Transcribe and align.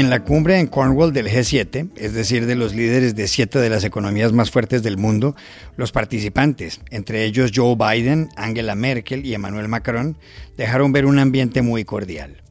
En 0.00 0.08
la 0.08 0.24
cumbre 0.24 0.58
en 0.58 0.66
Cornwall 0.66 1.12
del 1.12 1.28
G7, 1.28 1.90
es 1.94 2.14
decir, 2.14 2.46
de 2.46 2.54
los 2.54 2.74
líderes 2.74 3.14
de 3.14 3.28
siete 3.28 3.58
de 3.58 3.68
las 3.68 3.84
economías 3.84 4.32
más 4.32 4.50
fuertes 4.50 4.82
del 4.82 4.96
mundo, 4.96 5.36
los 5.76 5.92
participantes, 5.92 6.80
entre 6.90 7.26
ellos 7.26 7.52
Joe 7.54 7.76
Biden, 7.76 8.30
Angela 8.34 8.74
Merkel 8.74 9.26
y 9.26 9.34
Emmanuel 9.34 9.68
Macron, 9.68 10.16
dejaron 10.56 10.92
ver 10.92 11.04
un 11.04 11.18
ambiente 11.18 11.60
muy 11.60 11.84
cordial. 11.84 12.42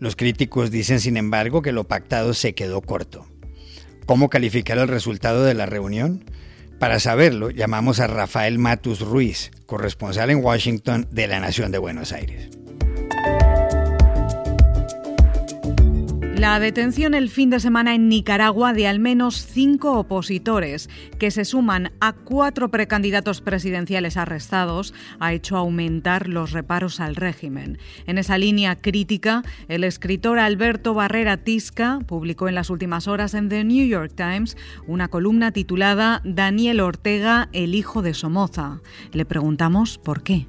Los 0.00 0.16
críticos 0.16 0.72
dicen, 0.72 0.98
sin 0.98 1.16
embargo, 1.16 1.62
que 1.62 1.70
lo 1.70 1.84
pactado 1.84 2.34
se 2.34 2.56
quedó 2.56 2.80
corto. 2.80 3.28
¿Cómo 4.04 4.28
calificar 4.28 4.78
el 4.78 4.88
resultado 4.88 5.44
de 5.44 5.54
la 5.54 5.66
reunión? 5.66 6.24
Para 6.80 6.98
saberlo, 6.98 7.50
llamamos 7.50 8.00
a 8.00 8.08
Rafael 8.08 8.58
Matus 8.58 9.02
Ruiz, 9.02 9.52
corresponsal 9.66 10.30
en 10.30 10.42
Washington 10.42 11.06
de 11.12 11.28
la 11.28 11.38
Nación 11.38 11.70
de 11.70 11.78
Buenos 11.78 12.12
Aires. 12.12 12.48
La 16.38 16.60
detención 16.60 17.14
el 17.14 17.30
fin 17.30 17.50
de 17.50 17.58
semana 17.58 17.96
en 17.96 18.08
Nicaragua 18.08 18.72
de 18.72 18.86
al 18.86 19.00
menos 19.00 19.44
cinco 19.44 19.98
opositores, 19.98 20.88
que 21.18 21.32
se 21.32 21.44
suman 21.44 21.90
a 22.00 22.12
cuatro 22.12 22.70
precandidatos 22.70 23.40
presidenciales 23.40 24.16
arrestados, 24.16 24.94
ha 25.18 25.32
hecho 25.32 25.56
aumentar 25.56 26.28
los 26.28 26.52
reparos 26.52 27.00
al 27.00 27.16
régimen. 27.16 27.78
En 28.06 28.18
esa 28.18 28.38
línea 28.38 28.76
crítica, 28.76 29.42
el 29.66 29.82
escritor 29.82 30.38
Alberto 30.38 30.94
Barrera 30.94 31.38
Tisca 31.38 31.98
publicó 32.06 32.46
en 32.46 32.54
las 32.54 32.70
últimas 32.70 33.08
horas 33.08 33.34
en 33.34 33.48
The 33.48 33.64
New 33.64 33.88
York 33.88 34.12
Times 34.14 34.56
una 34.86 35.08
columna 35.08 35.50
titulada 35.50 36.22
Daniel 36.24 36.78
Ortega, 36.78 37.48
el 37.52 37.74
hijo 37.74 38.00
de 38.00 38.14
Somoza. 38.14 38.80
Le 39.10 39.24
preguntamos 39.24 39.98
por 39.98 40.22
qué. 40.22 40.46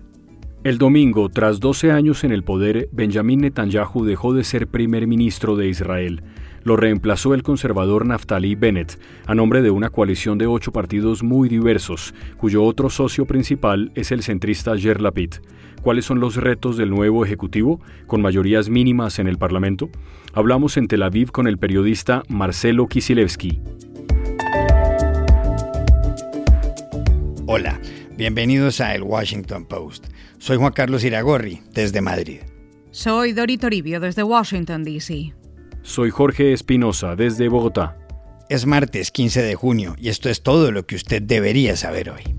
El 0.61 0.77
domingo, 0.77 1.29
tras 1.29 1.61
12 1.61 1.93
años 1.93 2.25
en 2.25 2.33
el 2.33 2.43
poder, 2.43 2.89
Benjamin 2.91 3.39
Netanyahu 3.39 4.03
dejó 4.03 4.33
de 4.33 4.43
ser 4.43 4.67
primer 4.67 5.07
ministro 5.07 5.55
de 5.55 5.69
Israel. 5.69 6.21
Lo 6.63 6.75
reemplazó 6.75 7.33
el 7.33 7.43
conservador 7.43 8.05
Naftali 8.05 8.55
Bennett, 8.55 8.99
a 9.25 9.35
nombre 9.35 9.61
de 9.61 9.71
una 9.71 9.89
coalición 9.89 10.37
de 10.37 10.47
ocho 10.47 10.73
partidos 10.73 11.23
muy 11.23 11.47
diversos, 11.47 12.13
cuyo 12.35 12.65
otro 12.65 12.89
socio 12.89 13.25
principal 13.25 13.93
es 13.95 14.11
el 14.11 14.21
centrista 14.21 14.75
Yair 14.75 14.99
Lapid. 14.99 15.35
¿Cuáles 15.81 16.03
son 16.03 16.19
los 16.19 16.35
retos 16.35 16.75
del 16.75 16.89
nuevo 16.89 17.23
Ejecutivo, 17.23 17.79
con 18.05 18.21
mayorías 18.21 18.67
mínimas 18.67 19.17
en 19.19 19.29
el 19.29 19.37
Parlamento? 19.37 19.89
Hablamos 20.33 20.75
en 20.75 20.89
Tel 20.89 21.03
Aviv 21.03 21.31
con 21.31 21.47
el 21.47 21.57
periodista 21.57 22.23
Marcelo 22.27 22.87
Kisilevsky. 22.87 23.61
Hola, 27.45 27.79
bienvenidos 28.19 28.81
a 28.81 28.93
El 28.95 29.03
Washington 29.03 29.65
Post. 29.65 30.07
Soy 30.39 30.57
Juan 30.57 30.73
Carlos 30.73 31.05
Iragorri, 31.05 31.61
desde 31.71 32.01
Madrid. 32.01 32.41
Soy 32.91 33.31
Dori 33.31 33.57
Toribio, 33.57 34.01
desde 34.01 34.23
Washington, 34.23 34.83
D.C. 34.83 35.33
Soy 35.83 36.09
Jorge 36.09 36.51
Espinosa, 36.51 37.15
desde 37.15 37.47
Bogotá. 37.47 37.97
Es 38.49 38.65
martes 38.65 39.11
15 39.11 39.41
de 39.41 39.55
junio 39.55 39.95
y 39.97 40.09
esto 40.09 40.27
es 40.27 40.43
todo 40.43 40.73
lo 40.73 40.85
que 40.85 40.97
usted 40.97 41.21
debería 41.21 41.77
saber 41.77 42.09
hoy. 42.09 42.35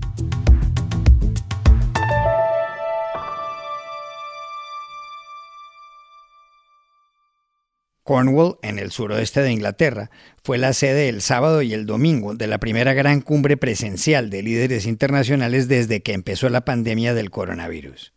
Cornwall, 8.11 8.57
en 8.61 8.77
el 8.77 8.91
suroeste 8.91 9.41
de 9.41 9.53
Inglaterra, 9.53 10.11
fue 10.43 10.57
la 10.57 10.73
sede 10.73 11.07
el 11.07 11.21
sábado 11.21 11.61
y 11.61 11.73
el 11.73 11.85
domingo 11.85 12.35
de 12.35 12.45
la 12.47 12.57
primera 12.57 12.93
gran 12.93 13.21
cumbre 13.21 13.55
presencial 13.55 14.29
de 14.29 14.43
líderes 14.43 14.85
internacionales 14.85 15.69
desde 15.69 16.01
que 16.01 16.11
empezó 16.11 16.49
la 16.49 16.65
pandemia 16.65 17.13
del 17.13 17.31
coronavirus. 17.31 18.11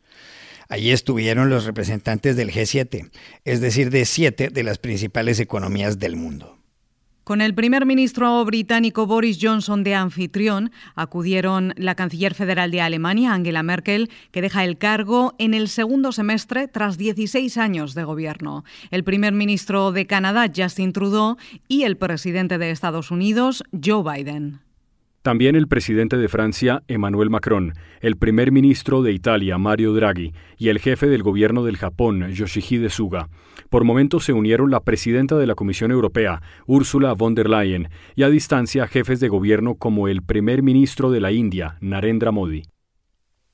Allí 0.69 0.91
estuvieron 0.91 1.49
los 1.49 1.65
representantes 1.65 2.35
del 2.35 2.51
G7, 2.51 3.13
es 3.45 3.61
decir, 3.61 3.91
de 3.91 4.05
siete 4.05 4.49
de 4.49 4.65
las 4.65 4.79
principales 4.79 5.39
economías 5.39 6.01
del 6.01 6.17
mundo. 6.17 6.59
Con 7.25 7.41
el 7.41 7.55
primer 7.55 7.87
ministro 7.87 8.45
británico 8.45 9.07
Boris 9.07 9.39
Johnson 9.41 9.83
de 9.83 9.95
anfitrión, 9.95 10.71
acudieron 10.95 11.73
la 11.79 11.95
canciller 11.95 12.35
federal 12.35 12.71
de 12.71 12.83
Alemania, 12.83 13.33
Angela 13.33 13.63
Merkel, 13.63 14.11
que 14.31 14.43
deja 14.43 14.63
el 14.63 14.77
cargo 14.77 15.35
en 15.39 15.55
el 15.55 15.69
segundo 15.69 16.13
semestre 16.13 16.69
tras 16.69 16.99
16 16.99 17.57
años 17.57 17.95
de 17.95 18.05
gobierno, 18.05 18.63
el 18.91 19.05
primer 19.05 19.33
ministro 19.33 19.91
de 19.91 20.07
Canadá, 20.07 20.53
Justin 20.55 20.93
Trudeau, 20.93 21.39
y 21.67 21.85
el 21.85 21.97
presidente 21.97 22.59
de 22.59 22.71
Estados 22.71 23.11
Unidos, 23.11 23.65
Joe 23.73 24.03
Biden. 24.03 24.64
También 25.25 25.57
el 25.57 25.69
presidente 25.69 26.19
de 26.19 26.29
Francia, 26.29 26.83
Emmanuel 26.87 27.31
Macron, 27.31 27.73
el 28.03 28.19
primer 28.19 28.53
ministro 28.53 29.01
de 29.01 29.13
Italia, 29.13 29.57
Mario 29.57 29.95
Draghi, 29.95 30.35
y 30.59 30.69
el 30.69 30.79
jefe 30.79 31.07
del 31.07 31.23
gobierno 31.23 31.65
del 31.65 31.79
Japón, 31.79 32.31
Yoshihide 32.31 32.91
Suga. 32.91 33.31
Por 33.71 33.85
momentos 33.85 34.27
se 34.27 34.35
unieron 34.35 34.71
la 34.71 34.81
presidenta 34.81 35.39
de 35.39 35.47
la 35.47 35.55
Comisión 35.55 35.93
Europea, 35.93 36.43
Ursula 36.67 37.15
von 37.15 37.35
der 37.35 37.49
Leyen, 37.49 37.89
y 38.15 38.25
a 38.25 38.29
distancia 38.29 38.87
jefes 38.87 39.19
de 39.19 39.29
gobierno 39.29 39.77
como 39.77 40.09
el 40.09 40.21
primer 40.21 40.63
ministro 40.63 41.11
de 41.11 41.23
la 41.23 41.33
India, 41.33 41.79
Narendra 41.81 42.31
Modi. 42.31 42.65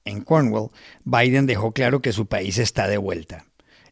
En 0.04 0.22
Cornwall, 0.22 0.70
Biden 1.04 1.47
dejó 1.47 1.70
claro 1.70 2.00
que 2.00 2.12
su 2.12 2.26
país 2.26 2.59
está 2.59 2.88
de 2.88 2.98
vuelta. 2.98 3.44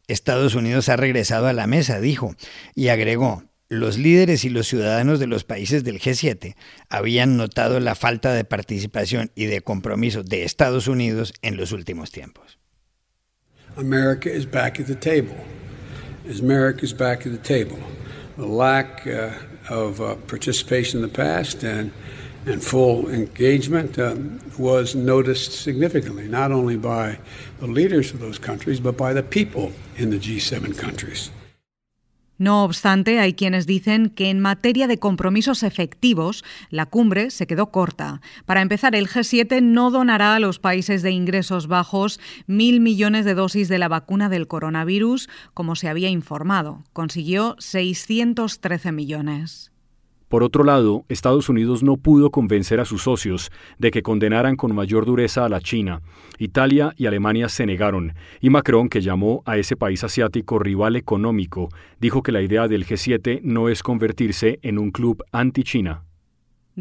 Estados 0.09 0.53
Unidos 0.53 0.89
ha 0.89 0.97
regresado 0.97 1.47
a 1.47 1.53
la 1.53 1.65
mesa, 1.65 2.01
dijo, 2.01 2.35
y 2.75 2.89
agregó, 2.89 3.43
los 3.69 3.99
líderes 3.99 4.43
y 4.45 4.49
los 4.49 4.67
ciudadanos 4.67 5.19
de 5.19 5.27
los 5.27 5.43
países 5.43 5.83
del 5.83 5.99
G7 5.99 6.55
habían 6.89 7.37
notado 7.37 7.79
la 7.79 7.93
falta 7.93 8.33
de 8.33 8.43
participación 8.43 9.31
y 9.35 9.45
de 9.45 9.61
compromiso 9.61 10.23
de 10.23 10.43
Estados 10.43 10.87
Unidos 10.87 11.33
en 11.43 11.55
los 11.55 11.71
últimos 11.71 12.11
tiempos. 12.11 12.57
America 13.77 14.29
is 14.29 14.49
back 14.49 14.79
at 14.79 14.87
the 14.87 14.95
table. 14.95 15.37
America 16.41 16.83
is 16.83 16.93
back 16.93 17.25
at 17.25 17.31
the 17.31 17.37
table. 17.37 17.77
The 18.37 18.45
lack 18.45 19.05
uh, 19.05 19.31
of 19.69 20.01
uh, 20.01 20.15
participation 20.27 21.01
in 21.01 21.07
the 21.07 21.13
past 21.13 21.63
and 21.63 21.91
and 22.45 22.63
full 22.63 23.09
engagement 23.09 23.99
uh, 23.99 24.15
was 24.57 24.95
noticed 24.95 25.51
significantly, 25.51 26.27
not 26.27 26.51
only 26.51 26.77
by 26.77 27.19
the 27.59 27.67
leaders 27.67 28.11
of 28.13 28.19
those 28.19 28.39
countries, 28.39 28.79
but 28.79 28.97
by 28.97 29.13
the 29.13 29.21
people 29.21 29.71
in 29.97 30.09
the 30.09 30.17
G7 30.17 30.77
countries. 30.77 31.31
No 32.39 32.63
obstante, 32.63 33.19
hay 33.19 33.33
quienes 33.33 33.67
dicen 33.67 34.09
que 34.09 34.29
en 34.29 34.39
materia 34.39 34.87
de 34.87 34.97
compromisos 34.97 35.61
efectivos, 35.61 36.45
la 36.69 36.85
cumbre 36.85 37.31
se 37.31 37.47
quedó 37.47 37.69
corta. 37.69 38.21
Para 38.45 38.61
empezar, 38.61 38.95
el 38.95 39.09
G7 39.09 39.61
no 39.61 39.91
donará 39.91 40.35
a 40.35 40.39
los 40.39 40.57
países 40.57 41.01
de 41.01 41.11
ingresos 41.11 41.67
bajos 41.67 42.19
mil 42.47 42.79
millones 42.79 43.25
de 43.25 43.33
dosis 43.33 43.67
de 43.67 43.77
la 43.77 43.89
vacuna 43.89 44.29
del 44.29 44.47
coronavirus, 44.47 45.29
como 45.53 45.75
se 45.75 45.89
había 45.89 46.09
informado. 46.09 46.85
Consiguió 46.93 47.57
613 47.59 48.93
millones. 48.93 49.73
Por 50.29 50.43
otro 50.43 50.63
lado, 50.63 51.05
Estados 51.09 51.49
Unidos 51.49 51.81
no 51.81 51.97
pudo 51.97 52.29
convencer 52.29 52.79
a 52.79 52.85
sus 52.85 53.01
socios 53.01 53.51
de 53.79 53.89
que 53.89 54.03
condenaran 54.03 54.55
con 54.55 54.75
mayor 54.75 55.05
dureza 55.05 55.43
a 55.43 55.49
la 55.49 55.59
China. 55.59 56.01
Italia 56.37 56.93
y 56.97 57.07
Alemania 57.07 57.49
se 57.49 57.65
negaron, 57.65 58.13
y 58.39 58.51
Macron, 58.51 58.89
que 58.89 59.01
llamó 59.01 59.41
a 59.45 59.57
ese 59.57 59.75
país 59.75 60.03
asiático 60.03 60.59
rival 60.59 60.95
económico, 60.95 61.69
dijo 61.99 62.21
que 62.21 62.31
la 62.31 62.43
idea 62.43 62.67
del 62.67 62.85
G7 62.85 63.41
no 63.43 63.69
es 63.69 63.81
convertirse 63.81 64.59
en 64.61 64.77
un 64.77 64.91
club 64.91 65.23
anti-China. 65.31 66.03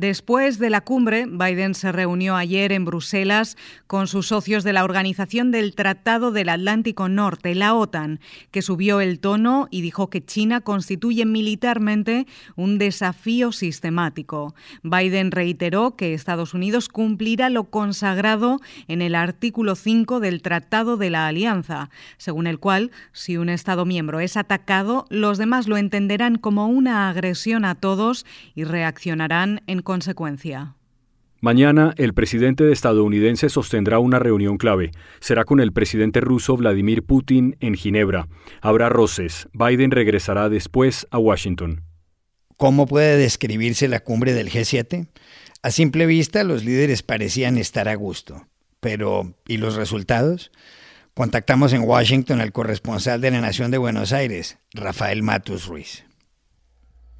Después 0.01 0.61
de 0.61 0.71
la 0.71 0.83
cumbre, 0.83 1.27
Biden 1.27 1.75
se 1.75 1.91
reunió 1.91 2.37
ayer 2.37 2.71
en 2.71 2.85
Bruselas 2.85 3.57
con 3.89 4.07
sus 4.07 4.29
socios 4.29 4.63
de 4.63 4.73
la 4.73 4.85
Organización 4.85 5.51
del 5.51 5.75
Tratado 5.75 6.31
del 6.31 6.51
Atlántico 6.51 7.09
Norte, 7.09 7.57
la 7.57 7.75
OTAN, 7.75 8.21
que 8.53 8.63
subió 8.63 9.01
el 9.01 9.19
tono 9.19 9.67
y 9.73 9.81
dijo 9.81 10.09
que 10.09 10.25
China 10.25 10.61
constituye 10.61 11.27
militarmente 11.27 12.29
un 12.55 12.79
desafío 12.79 13.51
sistemático. 13.51 14.55
Biden 14.85 15.33
reiteró 15.33 15.97
que 15.97 16.15
Estados 16.15 16.55
Unidos 16.55 16.89
cumplirá 16.89 17.51
lo 17.51 17.65
consagrado 17.65 18.61
en 18.87 19.03
el 19.03 19.17
artículo 19.17 19.75
5 19.75 20.21
del 20.21 20.43
Tratado 20.43 20.97
de 20.97 21.11
la 21.11 21.27
Alianza, 21.27 21.91
según 22.19 22.47
el 22.47 22.61
cual, 22.61 22.93
si 23.11 23.37
un 23.37 23.49
Estado 23.49 23.85
miembro 23.85 24.21
es 24.21 24.37
atacado, 24.37 25.07
los 25.11 25.39
demás 25.39 25.67
lo 25.67 25.77
entenderán 25.77 26.37
como 26.37 26.69
una 26.69 27.09
agresión 27.09 27.65
a 27.65 27.75
todos 27.75 28.25
y 28.55 28.63
reaccionarán 28.63 29.63
en 29.67 29.83
consecuencia. 29.89 30.75
Mañana 31.41 31.95
el 31.97 32.13
presidente 32.13 32.71
estadounidense 32.71 33.49
sostendrá 33.49 33.99
una 34.01 34.19
reunión 34.19 34.59
clave. 34.59 34.91
Será 35.19 35.45
con 35.45 35.61
el 35.61 35.73
presidente 35.73 36.21
ruso 36.21 36.59
Vladimir 36.59 37.05
Putin 37.05 37.57
en 37.61 37.75
Ginebra. 37.75 38.29
Habrá 38.61 38.91
roces. 38.91 39.49
Biden 39.55 39.91
regresará 39.91 40.51
después 40.51 41.07
a 41.11 41.17
Washington. 41.17 41.85
¿Cómo 42.59 42.87
puede 42.87 43.17
describirse 43.17 43.89
la 43.89 44.01
cumbre 44.01 44.35
del 44.35 44.51
G7? 44.51 45.09
A 45.63 45.71
simple 45.71 46.05
vista 46.05 46.45
los 46.45 46.67
líderes 46.67 47.03
parecían 47.03 47.57
estar 47.57 47.89
a 47.89 47.95
gusto. 47.95 48.47
Pero, 48.81 49.33
¿y 49.47 49.57
los 49.57 49.77
resultados? 49.77 50.53
Contactamos 51.15 51.73
en 51.73 51.81
Washington 51.81 52.43
al 52.43 52.53
corresponsal 52.53 53.23
de 53.23 53.31
la 53.31 53.41
Nación 53.41 53.71
de 53.71 53.79
Buenos 53.79 54.13
Aires, 54.13 54.59
Rafael 54.75 55.23
Matus 55.23 55.65
Ruiz. 55.67 56.08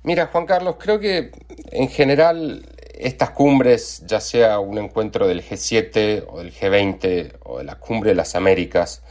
Mira, 0.09 0.29
Juan 0.29 0.47
Carlos, 0.47 0.77
creo 0.79 0.99
que 0.99 1.33
en 1.71 1.91
general 1.91 2.65
estas 2.95 3.29
cumbres, 3.29 4.05
ya 4.07 4.23
sea 4.23 4.59
un 4.59 4.79
encuentro 4.79 5.29
del 5.29 5.45
G7 5.45 6.25
o 6.27 6.39
del 6.39 6.51
G20 6.51 7.35
o 7.45 7.59
de 7.59 7.65
la 7.65 7.75
cumbre 7.75 8.13
de 8.13 8.15
las 8.15 8.35
Américas, 8.35 9.03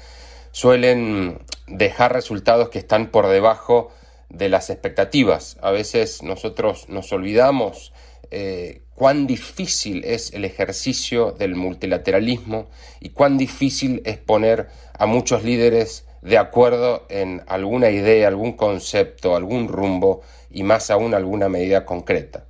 suelen 0.50 1.38
dejar 1.68 2.14
resultados 2.14 2.70
que 2.70 2.80
están 2.80 3.12
por 3.12 3.28
debajo 3.28 3.92
de 4.30 4.50
las 4.50 4.72
expectativas. 4.72 5.58
A 5.62 5.70
veces 5.70 6.24
nosotros 6.24 6.90
nos 6.90 7.12
olvidamos 7.14 7.94
eh, 8.32 8.82
cuán 8.96 9.28
difícil 9.28 10.04
es 10.04 10.34
el 10.34 10.46
ejercicio 10.46 11.32
del 11.32 11.54
multilateralismo 11.54 12.72
y 13.00 13.10
cuán 13.10 13.38
difícil 13.38 14.02
es 14.04 14.18
poner 14.18 14.70
a 14.98 15.06
muchos 15.06 15.44
líderes 15.44 16.07
de 16.22 16.38
acuerdo 16.38 17.06
en 17.10 17.44
alguna 17.48 17.90
idea, 17.90 18.28
algún 18.28 18.54
concepto, 18.54 19.36
algún 19.36 19.68
rumbo 19.68 20.22
y 20.50 20.64
más 20.64 20.90
aún 20.92 21.14
alguna 21.14 21.50
medida 21.50 21.86
concreta. 21.86 22.46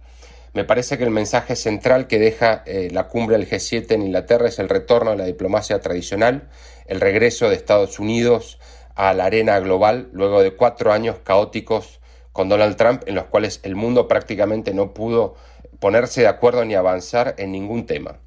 Me 0.54 0.64
parece 0.64 0.98
que 0.98 1.04
el 1.04 1.12
mensaje 1.12 1.56
central 1.56 2.08
que 2.08 2.18
deja 2.18 2.64
eh, 2.66 2.90
la 2.92 3.08
cumbre 3.08 3.38
del 3.38 3.48
G7 3.48 3.92
en 3.92 4.02
Inglaterra 4.02 4.48
es 4.48 4.58
el 4.60 4.70
retorno 4.70 5.12
a 5.12 5.16
la 5.16 5.26
diplomacia 5.26 5.80
tradicional, 5.82 6.50
el 6.88 7.00
regreso 7.00 7.50
de 7.50 7.56
Estados 7.56 8.00
Unidos 8.00 8.58
a 8.96 9.14
la 9.14 9.26
arena 9.26 9.60
global 9.60 10.10
luego 10.14 10.42
de 10.42 10.56
cuatro 10.56 10.92
años 10.92 11.18
caóticos 11.24 12.00
con 12.32 12.50
Donald 12.50 12.76
Trump 12.76 13.04
en 13.06 13.16
los 13.16 13.26
cuales 13.26 13.60
el 13.64 13.76
mundo 13.76 14.08
prácticamente 14.08 14.74
no 14.74 14.94
pudo 14.94 15.36
ponerse 15.80 16.22
de 16.22 16.28
acuerdo 16.28 16.66
ni 16.66 16.74
avanzar 16.74 17.36
en 17.38 17.52
ningún 17.52 17.86
tema. 17.86 18.20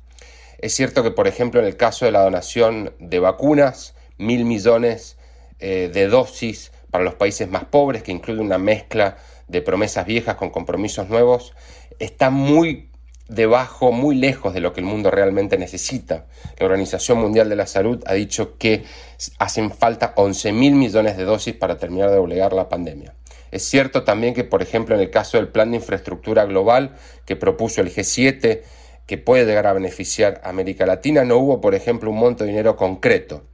Es 0.59 0.75
cierto 0.75 1.03
que, 1.03 1.11
por 1.11 1.27
ejemplo, 1.27 1.59
en 1.59 1.67
el 1.67 1.77
caso 1.77 2.05
de 2.05 2.13
la 2.13 2.23
donación 2.23 2.93
de 2.99 3.19
vacunas, 3.19 3.95
mil 4.19 4.45
millones 4.45 5.17
eh, 5.61 5.91
de 5.93 6.09
dosis 6.09 6.73
para 6.91 7.05
los 7.05 7.15
países 7.15 7.49
más 7.49 7.65
pobres, 7.65 8.03
que 8.03 8.13
incluye 8.13 8.41
una 8.41 8.59
mezcla 8.59 9.17
de 9.49 9.63
promesas 9.63 10.07
viejas 10.07 10.37
con 10.37 10.51
compromisos 10.51 11.09
nuevos, 11.09 11.55
está 11.99 12.31
muy 12.31 12.91
debajo, 13.29 13.93
muy 13.93 14.17
lejos 14.17 14.53
de 14.55 14.61
lo 14.61 14.73
que 14.73 14.81
el 14.81 14.87
mundo 14.87 15.11
realmente 15.11 15.57
necesita. 15.57 16.27
La 16.59 16.67
Organización 16.67 17.19
Mundial 17.19 17.49
de 17.49 17.57
la 17.57 17.67
Salud 17.67 18.03
ha 18.07 18.15
dicho 18.15 18.59
que 18.59 18.85
hacen 19.39 19.71
falta 19.71 20.13
11 20.17 20.53
mil 20.53 20.75
millones 20.75 21.17
de 21.17 21.25
dosis 21.25 21.55
para 21.55 21.79
terminar 21.79 22.11
de 22.11 22.19
obligar 22.19 22.53
la 22.53 22.69
pandemia. 22.69 23.15
Es 23.53 23.65
cierto 23.65 24.05
también 24.05 24.35
que, 24.35 24.45
por 24.45 24.63
ejemplo, 24.63 24.95
en 24.95 25.01
el 25.01 25.11
caso 25.11 25.37
del 25.37 25.49
plan 25.49 25.71
de 25.71 25.79
infraestructura 25.79 26.45
global 26.45 26.97
que 27.25 27.37
propuso 27.37 27.81
el 27.81 27.93
G7, 27.93 28.63
que 29.07 29.19
puede 29.19 29.45
llegar 29.45 29.67
a 29.67 29.73
beneficiar 29.73 30.41
a 30.45 30.51
América 30.51 30.87
Latina, 30.87 31.25
no 31.25 31.39
hubo, 31.39 31.61
por 31.61 31.75
ejemplo, 31.75 32.11
un 32.11 32.19
monto 32.19 32.45
de 32.45 32.51
dinero 32.51 32.77
concreto. 32.77 33.45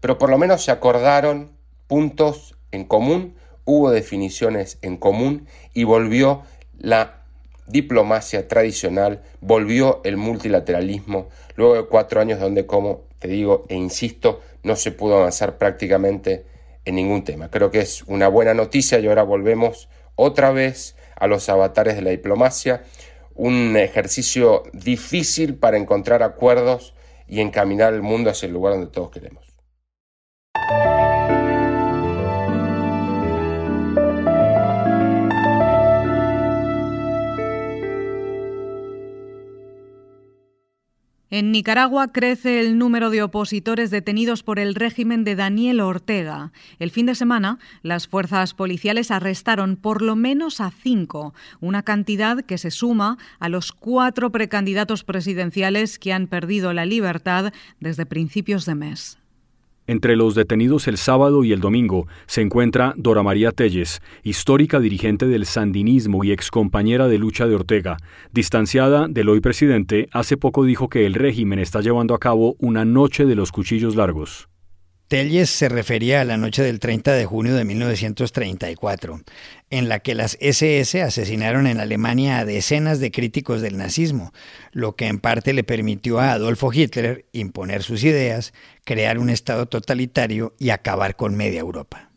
Pero 0.00 0.18
por 0.18 0.30
lo 0.30 0.38
menos 0.38 0.64
se 0.64 0.70
acordaron 0.70 1.50
puntos 1.86 2.56
en 2.72 2.84
común, 2.84 3.36
hubo 3.64 3.90
definiciones 3.90 4.78
en 4.82 4.96
común 4.96 5.46
y 5.74 5.84
volvió 5.84 6.42
la 6.78 7.22
diplomacia 7.66 8.48
tradicional, 8.48 9.22
volvió 9.40 10.00
el 10.04 10.16
multilateralismo, 10.16 11.28
luego 11.56 11.74
de 11.74 11.84
cuatro 11.86 12.20
años 12.20 12.40
donde, 12.40 12.66
como 12.66 13.02
te 13.18 13.28
digo 13.28 13.66
e 13.68 13.76
insisto, 13.76 14.40
no 14.62 14.76
se 14.76 14.92
pudo 14.92 15.18
avanzar 15.18 15.58
prácticamente 15.58 16.46
en 16.84 16.96
ningún 16.96 17.22
tema. 17.22 17.50
Creo 17.50 17.70
que 17.70 17.80
es 17.80 18.02
una 18.06 18.28
buena 18.28 18.54
noticia 18.54 18.98
y 18.98 19.06
ahora 19.06 19.22
volvemos 19.22 19.88
otra 20.16 20.50
vez 20.50 20.96
a 21.16 21.26
los 21.26 21.48
avatares 21.48 21.96
de 21.96 22.02
la 22.02 22.10
diplomacia, 22.10 22.82
un 23.34 23.76
ejercicio 23.76 24.64
difícil 24.72 25.54
para 25.54 25.76
encontrar 25.76 26.22
acuerdos 26.22 26.94
y 27.28 27.40
encaminar 27.40 27.94
el 27.94 28.02
mundo 28.02 28.30
hacia 28.30 28.46
el 28.46 28.52
lugar 28.52 28.74
donde 28.74 28.90
todos 28.90 29.10
queremos. 29.10 29.49
En 41.32 41.52
Nicaragua 41.52 42.10
crece 42.10 42.58
el 42.58 42.76
número 42.76 43.08
de 43.08 43.22
opositores 43.22 43.92
detenidos 43.92 44.42
por 44.42 44.58
el 44.58 44.74
régimen 44.74 45.22
de 45.22 45.36
Daniel 45.36 45.80
Ortega. 45.80 46.50
El 46.80 46.90
fin 46.90 47.06
de 47.06 47.14
semana, 47.14 47.60
las 47.82 48.08
fuerzas 48.08 48.52
policiales 48.52 49.12
arrestaron 49.12 49.76
por 49.76 50.02
lo 50.02 50.16
menos 50.16 50.60
a 50.60 50.72
cinco, 50.72 51.32
una 51.60 51.84
cantidad 51.84 52.42
que 52.44 52.58
se 52.58 52.72
suma 52.72 53.16
a 53.38 53.48
los 53.48 53.70
cuatro 53.70 54.32
precandidatos 54.32 55.04
presidenciales 55.04 56.00
que 56.00 56.12
han 56.12 56.26
perdido 56.26 56.72
la 56.72 56.84
libertad 56.84 57.52
desde 57.78 58.06
principios 58.06 58.66
de 58.66 58.74
mes. 58.74 59.19
Entre 59.90 60.14
los 60.14 60.36
detenidos 60.36 60.86
el 60.86 60.98
sábado 60.98 61.42
y 61.42 61.50
el 61.50 61.58
domingo 61.58 62.06
se 62.26 62.42
encuentra 62.42 62.94
Dora 62.96 63.24
María 63.24 63.50
Telles, 63.50 64.00
histórica 64.22 64.78
dirigente 64.78 65.26
del 65.26 65.46
sandinismo 65.46 66.22
y 66.22 66.30
excompañera 66.30 67.08
de 67.08 67.18
lucha 67.18 67.48
de 67.48 67.56
Ortega. 67.56 67.96
Distanciada 68.30 69.08
del 69.08 69.28
hoy 69.28 69.40
presidente, 69.40 70.08
hace 70.12 70.36
poco 70.36 70.62
dijo 70.62 70.88
que 70.88 71.06
el 71.06 71.14
régimen 71.14 71.58
está 71.58 71.80
llevando 71.80 72.14
a 72.14 72.20
cabo 72.20 72.54
una 72.60 72.84
noche 72.84 73.26
de 73.26 73.34
los 73.34 73.50
cuchillos 73.50 73.96
largos. 73.96 74.48
Telles 75.10 75.50
se 75.50 75.68
refería 75.68 76.20
a 76.20 76.24
la 76.24 76.36
noche 76.36 76.62
del 76.62 76.78
30 76.78 77.14
de 77.14 77.26
junio 77.26 77.56
de 77.56 77.64
1934, 77.64 79.20
en 79.70 79.88
la 79.88 79.98
que 79.98 80.14
las 80.14 80.38
SS 80.40 81.02
asesinaron 81.02 81.66
en 81.66 81.80
Alemania 81.80 82.38
a 82.38 82.44
decenas 82.44 83.00
de 83.00 83.10
críticos 83.10 83.60
del 83.60 83.76
nazismo, 83.76 84.32
lo 84.70 84.94
que 84.94 85.08
en 85.08 85.18
parte 85.18 85.52
le 85.52 85.64
permitió 85.64 86.20
a 86.20 86.30
Adolfo 86.30 86.72
Hitler 86.72 87.26
imponer 87.32 87.82
sus 87.82 88.04
ideas, 88.04 88.52
crear 88.84 89.18
un 89.18 89.30
Estado 89.30 89.66
totalitario 89.66 90.54
y 90.60 90.70
acabar 90.70 91.16
con 91.16 91.34
media 91.34 91.58
Europa. 91.58 92.09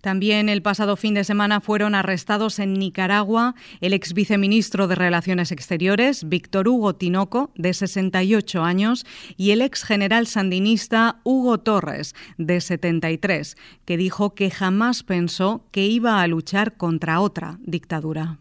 También 0.00 0.48
el 0.48 0.62
pasado 0.62 0.96
fin 0.96 1.14
de 1.14 1.24
semana 1.24 1.60
fueron 1.60 1.94
arrestados 1.94 2.58
en 2.58 2.74
Nicaragua 2.74 3.54
el 3.80 3.92
ex 3.92 4.14
viceministro 4.14 4.86
de 4.86 4.94
Relaciones 4.94 5.52
Exteriores, 5.52 6.28
Víctor 6.28 6.68
Hugo 6.68 6.94
Tinoco, 6.94 7.50
de 7.56 7.74
68 7.74 8.62
años, 8.62 9.04
y 9.36 9.50
el 9.50 9.62
ex 9.62 9.84
general 9.84 10.26
sandinista 10.26 11.20
Hugo 11.24 11.58
Torres, 11.58 12.14
de 12.36 12.60
73, 12.60 13.56
que 13.84 13.96
dijo 13.96 14.34
que 14.34 14.50
jamás 14.50 15.02
pensó 15.02 15.64
que 15.72 15.86
iba 15.86 16.22
a 16.22 16.26
luchar 16.26 16.76
contra 16.76 17.20
otra 17.20 17.58
dictadura. 17.62 18.38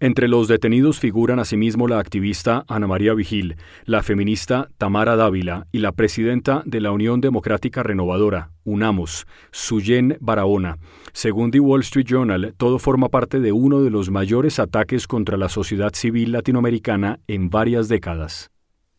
Entre 0.00 0.28
los 0.28 0.46
detenidos 0.46 1.00
figuran 1.00 1.40
asimismo 1.40 1.88
la 1.88 1.98
activista 1.98 2.64
Ana 2.68 2.86
María 2.86 3.14
Vigil, 3.14 3.56
la 3.84 4.04
feminista 4.04 4.68
Tamara 4.78 5.16
Dávila 5.16 5.66
y 5.72 5.78
la 5.78 5.90
presidenta 5.90 6.62
de 6.64 6.80
la 6.80 6.92
Unión 6.92 7.20
Democrática 7.20 7.82
Renovadora, 7.82 8.52
UNAMOS, 8.62 9.26
Suyen 9.50 10.16
Barahona. 10.20 10.78
Según 11.12 11.50
The 11.50 11.58
Wall 11.58 11.80
Street 11.80 12.06
Journal, 12.06 12.54
todo 12.56 12.78
forma 12.78 13.08
parte 13.08 13.40
de 13.40 13.50
uno 13.50 13.82
de 13.82 13.90
los 13.90 14.08
mayores 14.08 14.60
ataques 14.60 15.08
contra 15.08 15.36
la 15.36 15.48
sociedad 15.48 15.92
civil 15.92 16.30
latinoamericana 16.30 17.18
en 17.26 17.50
varias 17.50 17.88
décadas. 17.88 18.52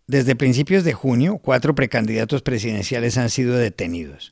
Desde 0.05 0.35
principios 0.35 0.83
de 0.83 0.91
junio, 0.91 1.37
cuatro 1.37 1.75
precandidatos 1.75 2.41
presidenciales 2.41 3.17
han 3.17 3.29
sido 3.29 3.55
detenidos. 3.55 4.31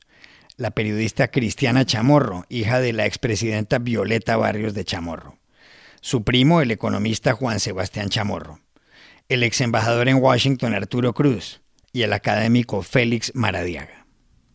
La 0.58 0.72
periodista 0.72 1.28
Cristiana 1.28 1.86
Chamorro, 1.86 2.44
hija 2.50 2.78
de 2.78 2.92
la 2.92 3.06
expresidenta 3.06 3.78
Violeta 3.78 4.36
Barrios 4.36 4.74
de 4.74 4.84
Chamorro 4.84 5.37
su 6.00 6.24
primo, 6.24 6.60
el 6.60 6.70
economista 6.70 7.32
Juan 7.32 7.60
Sebastián 7.60 8.08
Chamorro, 8.08 8.60
el 9.28 9.42
ex 9.42 9.60
embajador 9.60 10.08
en 10.08 10.16
Washington 10.16 10.74
Arturo 10.74 11.14
Cruz 11.14 11.60
y 11.92 12.02
el 12.02 12.12
académico 12.12 12.82
Félix 12.82 13.32
Maradiaga. 13.34 13.98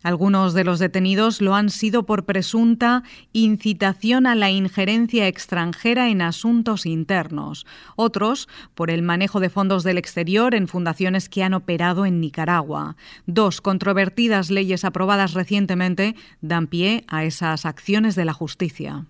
Algunos 0.04 0.54
de 0.54 0.66
los 0.66 0.80
detenidos 0.80 1.40
lo 1.40 1.56
han 1.56 1.70
sido 1.70 2.06
por 2.06 2.26
presunta 2.26 3.04
incitación 3.32 4.28
a 4.28 4.36
la 4.36 4.52
injerencia 4.52 5.30
extranjera 5.30 6.10
en 6.10 6.22
asuntos 6.22 6.86
internos, 6.86 7.66
otros 7.96 8.50
por 8.76 8.92
el 8.92 9.02
manejo 9.02 9.40
de 9.40 9.50
fondos 9.50 9.86
del 9.86 9.98
exterior 9.98 10.56
en 10.56 10.68
fundaciones 10.68 11.30
que 11.30 11.42
han 11.42 11.54
operado 11.54 12.06
en 12.06 12.20
Nicaragua. 12.20 12.98
Dos 13.28 13.62
controvertidas 13.62 14.52
leyes 14.52 14.84
aprobadas 14.84 15.34
recientemente 15.34 16.16
dan 16.42 16.68
pie 16.68 17.06
a 17.08 17.24
esas 17.24 17.66
acciones 17.66 18.16
de 18.16 18.26
la 18.26 18.34
justicia. 18.34 19.06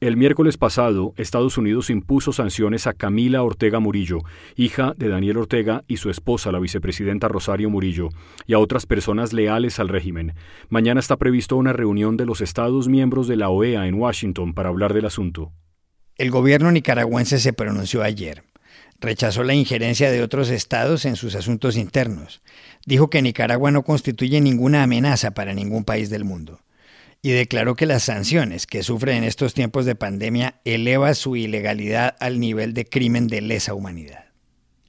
El 0.00 0.16
miércoles 0.16 0.56
pasado, 0.56 1.12
Estados 1.18 1.58
Unidos 1.58 1.90
impuso 1.90 2.32
sanciones 2.32 2.86
a 2.86 2.94
Camila 2.94 3.42
Ortega 3.42 3.80
Murillo, 3.80 4.20
hija 4.56 4.94
de 4.96 5.08
Daniel 5.08 5.36
Ortega 5.36 5.84
y 5.88 5.98
su 5.98 6.08
esposa, 6.08 6.50
la 6.50 6.58
vicepresidenta 6.58 7.28
Rosario 7.28 7.68
Murillo, 7.68 8.08
y 8.46 8.54
a 8.54 8.58
otras 8.60 8.86
personas 8.86 9.34
leales 9.34 9.78
al 9.78 9.90
régimen. 9.90 10.32
Mañana 10.70 11.00
está 11.00 11.18
previsto 11.18 11.54
una 11.56 11.74
reunión 11.74 12.16
de 12.16 12.24
los 12.24 12.40
Estados 12.40 12.88
miembros 12.88 13.28
de 13.28 13.36
la 13.36 13.50
OEA 13.50 13.88
en 13.88 13.96
Washington 13.96 14.54
para 14.54 14.70
hablar 14.70 14.94
del 14.94 15.04
asunto. 15.04 15.52
El 16.16 16.30
gobierno 16.30 16.72
nicaragüense 16.72 17.38
se 17.38 17.52
pronunció 17.52 18.02
ayer. 18.02 18.42
Rechazó 19.00 19.44
la 19.44 19.52
injerencia 19.52 20.10
de 20.10 20.22
otros 20.22 20.48
estados 20.48 21.04
en 21.04 21.16
sus 21.16 21.34
asuntos 21.34 21.76
internos. 21.76 22.40
Dijo 22.86 23.10
que 23.10 23.20
Nicaragua 23.20 23.70
no 23.70 23.82
constituye 23.82 24.40
ninguna 24.40 24.82
amenaza 24.82 25.32
para 25.32 25.52
ningún 25.52 25.84
país 25.84 26.08
del 26.08 26.24
mundo 26.24 26.60
y 27.22 27.30
declaró 27.30 27.76
que 27.76 27.86
las 27.86 28.04
sanciones 28.04 28.66
que 28.66 28.82
sufre 28.82 29.16
en 29.16 29.24
estos 29.24 29.54
tiempos 29.54 29.84
de 29.84 29.94
pandemia 29.94 30.60
eleva 30.64 31.14
su 31.14 31.36
ilegalidad 31.36 32.16
al 32.20 32.40
nivel 32.40 32.72
de 32.74 32.86
crimen 32.86 33.26
de 33.26 33.42
lesa 33.42 33.74
humanidad. 33.74 34.29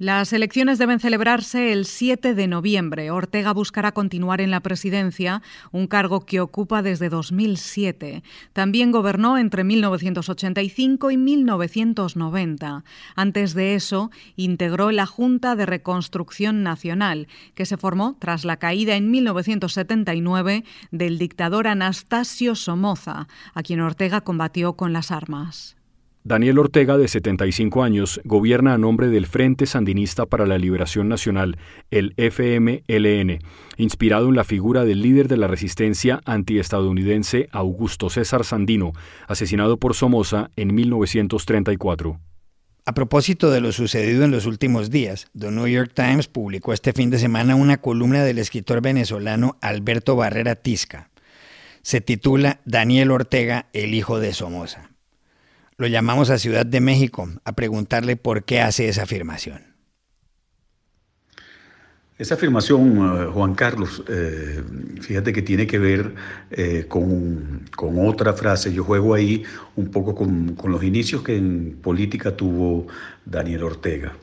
Las 0.02 0.34
elecciones 0.34 0.80
deben 0.80 1.00
celebrarse 1.00 1.72
el 1.72 1.86
7 1.86 2.34
de 2.34 2.48
noviembre. 2.48 3.12
Ortega 3.12 3.54
buscará 3.54 3.92
continuar 3.92 4.42
en 4.42 4.50
la 4.50 4.62
presidencia, 4.62 5.44
un 5.72 5.86
cargo 5.86 6.26
que 6.26 6.42
ocupa 6.42 6.82
desde 6.82 7.08
2007. 7.08 8.24
También 8.52 8.92
gobernó 8.92 9.38
entre 9.38 9.64
1985 9.64 11.12
y 11.12 11.18
1990. 11.18 12.84
Antes 13.16 13.54
de 13.54 13.76
eso, 13.76 14.10
integró 14.36 14.90
la 14.90 15.06
Junta 15.06 15.56
de 15.56 15.68
Reconstrucción 15.68 16.64
Nacional, 16.64 17.28
que 17.54 17.68
se 17.68 17.78
formó 17.78 18.16
tras 18.18 18.44
la 18.44 18.58
caída 18.58 18.96
en 18.96 19.12
1979 19.12 20.64
del 20.90 21.20
dictador 21.20 21.68
Anastasio 21.68 22.56
Somoza, 22.56 23.28
a 23.54 23.62
quien 23.62 23.82
Ortega 23.82 24.22
combatió 24.22 24.74
con 24.74 24.94
las 24.94 25.12
armas. 25.12 25.76
Daniel 26.24 26.60
Ortega, 26.60 27.00
de 27.00 27.08
75 27.08 27.82
años, 27.82 28.22
gobierna 28.24 28.76
a 28.76 28.78
nombre 28.78 29.10
del 29.10 29.26
Frente 29.26 29.66
Sandinista 29.66 30.28
para 30.28 30.46
la 30.46 30.60
Liberación 30.60 31.10
Nacional, 31.10 31.58
el 31.90 32.14
FMLN, 32.16 33.40
inspirado 33.78 34.30
en 34.30 34.36
la 34.36 34.44
figura 34.44 34.86
del 34.86 35.02
líder 35.02 35.28
de 35.28 35.38
la 35.38 35.48
resistencia 35.48 36.22
antiestadounidense 36.26 37.50
Augusto 37.52 38.12
César 38.12 38.46
Sandino, 38.46 38.94
asesinado 39.28 39.78
por 39.78 39.96
Somoza 39.96 40.52
en 40.56 40.76
1934. 40.76 42.20
A 42.86 42.94
propósito 42.94 43.50
de 43.50 43.62
lo 43.62 43.72
sucedido 43.72 44.24
en 44.24 44.32
los 44.32 44.46
últimos 44.46 44.92
días, 44.92 45.26
The 45.38 45.50
New 45.50 45.68
York 45.68 45.92
Times 45.96 46.28
publicó 46.28 46.72
este 46.72 46.94
fin 46.94 47.10
de 47.10 47.18
semana 47.18 47.56
una 47.56 47.82
columna 47.82 48.24
del 48.24 48.38
escritor 48.38 48.82
venezolano 48.82 49.58
Alberto 49.62 50.16
Barrera 50.16 50.56
Tisca. 50.56 51.10
Se 51.82 52.00
titula 52.00 52.62
Daniel 52.66 53.10
Ortega, 53.10 53.70
el 53.74 53.96
hijo 53.96 54.20
de 54.20 54.34
Somoza. 54.34 54.91
Lo 55.78 55.88
llamamos 55.88 56.30
a 56.30 56.38
Ciudad 56.38 56.66
de 56.66 56.82
México 56.82 57.30
a 57.44 57.54
preguntarle 57.54 58.16
por 58.16 58.44
qué 58.44 58.62
hace 58.62 58.88
esa 58.88 59.04
afirmación. 59.04 59.72
Esa 62.22 62.36
afirmación, 62.36 62.98
eh, 62.98 63.26
Juan 63.34 63.56
Carlos, 63.56 64.04
eh, 64.08 64.62
fíjate 65.02 65.34
que 65.34 65.42
tiene 65.42 65.66
que 65.66 65.80
ver 65.80 66.14
eh, 66.52 66.86
con, 66.88 67.68
otra 67.98 68.34
frase. 68.34 68.72
Yo 68.72 68.84
juego 68.84 69.16
ahí 69.16 69.44
un 69.76 69.90
poco 69.90 70.14
con, 70.14 70.56
los 70.66 70.84
inicios 70.84 71.24
que 71.24 71.36
en 71.36 71.80
política 71.82 72.38
tuvo 72.38 72.86
Daniel 73.26 73.64
Ortega, 73.64 74.16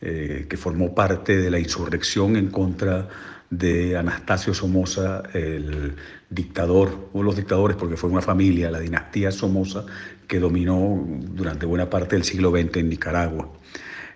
que 0.00 0.56
formó 0.58 0.94
parte 0.94 1.38
de 1.38 1.50
la 1.50 1.60
insurrección 1.60 2.36
en 2.36 2.48
contra 2.48 3.08
de 3.50 3.96
Anastasio 3.96 4.52
Somoza, 4.52 5.22
el 5.32 5.94
dictador, 6.28 7.08
o 7.12 7.22
los 7.22 7.36
dictadores, 7.36 7.76
porque 7.76 7.96
fue 7.96 8.10
una 8.10 8.20
familia, 8.20 8.70
la 8.70 8.80
dinastía 8.80 9.30
Somoza, 9.30 9.86
que 10.26 10.38
dominó 10.38 11.04
durante 11.06 11.66
buena 11.66 11.90
parte 11.90 12.16
del 12.16 12.24
siglo 12.24 12.50
XX 12.50 12.76
en 12.78 12.88
Nicaragua. 12.88 13.52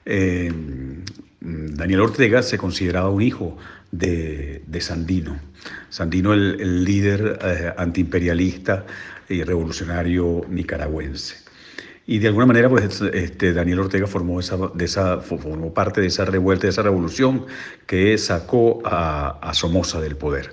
Eh, 0.04 0.52
Daniel 1.40 2.00
Ortega 2.00 2.42
se 2.42 2.58
consideraba 2.58 3.10
un 3.10 3.22
hijo 3.22 3.56
de, 3.90 4.62
Sandino. 4.80 5.38
Sandino, 5.88 6.32
el, 6.32 6.84
líder 6.84 7.38
eh, 7.42 7.72
antiimperialista 7.76 8.86
y 9.28 9.42
revolucionario 9.42 10.42
nicaragüense. 10.48 11.48
Y 12.06 12.20
de 12.20 12.28
alguna 12.28 12.46
manera, 12.46 12.70
pues, 12.70 13.02
este, 13.02 13.52
Daniel 13.52 13.80
Ortega 13.80 14.06
formó, 14.06 14.40
esa, 14.40 14.56
de 14.74 14.84
esa, 14.86 15.20
formó 15.20 15.74
parte 15.74 16.00
de 16.00 16.06
esa 16.06 16.24
revuelta, 16.24 16.66
de 16.66 16.70
esa 16.70 16.82
revolución 16.82 17.44
que 17.86 18.16
sacó 18.16 18.80
a, 18.84 19.50
Somoza 19.52 20.00
del 20.00 20.16
poder. 20.16 20.52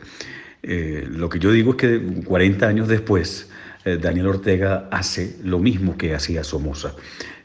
Eh, 0.63 1.07
lo 1.09 1.29
que 1.29 1.39
yo 1.39 1.51
digo 1.51 1.71
es 1.71 1.77
que 1.77 2.01
40 2.25 2.67
años 2.67 2.87
después, 2.89 3.49
Daniel 3.85 4.27
Ortega 4.27 4.87
hace 4.91 5.37
lo 5.43 5.59
mismo 5.59 5.97
que 5.97 6.15
hacía 6.15 6.43
Somoza 6.43 6.95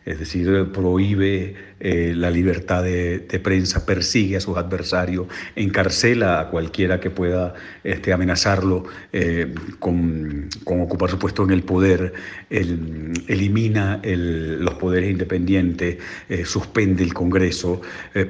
es 0.05 0.19
decir, 0.19 0.71
prohíbe 0.73 1.55
eh, 1.79 2.15
la 2.17 2.31
libertad 2.31 2.83
de, 2.83 3.41
prensa, 3.43 3.85
persigue 3.85 4.37
a 4.37 4.41
sus 4.41 4.57
adversarios, 4.57 5.27
encarcela 5.57 6.41
a 6.41 6.49
cualquiera 6.49 7.01
que 7.01 7.11
pueda 7.11 7.55
este, 7.85 8.13
amenazarlo 8.13 8.85
eh, 9.13 9.55
con, 9.79 10.49
ocupar 10.65 11.11
su 11.11 11.19
puesto 11.19 11.45
en 11.45 11.51
el 11.51 11.63
poder, 11.63 12.15
elimina 12.49 14.01
los 14.05 14.75
poderes 14.75 15.11
independientes, 15.11 15.99
eh, 16.29 16.45
suspende 16.45 17.03
el 17.03 17.15
Congreso, 17.15 17.81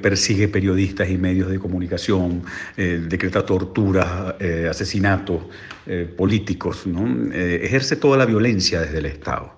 persigue 0.01 0.47
periodistas 0.47 1.09
y 1.09 1.17
medios 1.17 1.49
de 1.49 1.59
comunicación, 1.59 2.43
decreta 2.75 3.45
torturas, 3.45 4.35
asesinatos 4.69 5.43
políticos, 6.15 6.83
ejerce 7.33 7.95
toda 7.95 8.17
la 8.17 8.25
violencia 8.25 8.81
desde 8.81 8.99
el 8.99 9.05
Estado. 9.05 9.57